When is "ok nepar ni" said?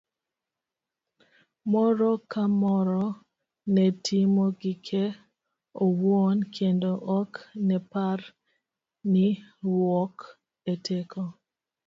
7.19-9.25